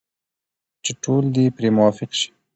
چې 0.83 0.91
ټول 1.03 1.23
دې 1.35 1.45
پرې 1.55 1.69
موافق 1.77 2.09
شي. 2.19 2.29